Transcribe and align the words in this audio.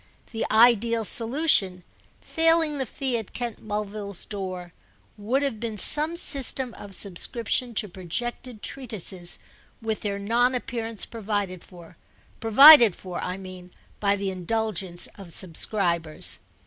The 0.31 0.47
ideal 0.49 1.05
solution, 1.05 1.83
failing 2.21 2.79
the 2.79 2.87
fee 2.87 3.19
at 3.19 3.33
Kent 3.33 3.61
Mulville's 3.61 4.25
door, 4.25 4.73
would 5.15 5.43
have 5.43 5.59
been 5.59 5.77
some 5.77 6.15
system 6.15 6.73
of 6.73 6.95
subscription 6.95 7.75
to 7.75 7.87
projected 7.87 8.63
treatises 8.63 9.37
with 9.79 9.99
their 10.01 10.17
non 10.17 10.55
appearance 10.55 11.05
provided 11.05 11.63
for—provided 11.63 12.95
for, 12.95 13.21
I 13.23 13.37
mean, 13.37 13.69
by 13.99 14.15
the 14.15 14.31
indulgence 14.31 15.05
of 15.19 15.31
subscribers. 15.31 16.39